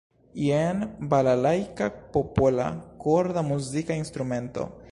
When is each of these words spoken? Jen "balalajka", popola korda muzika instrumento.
Jen 0.43 0.79
"balalajka", 1.11 1.89
popola 2.15 2.65
korda 3.05 3.45
muzika 3.51 3.99
instrumento. 4.05 4.67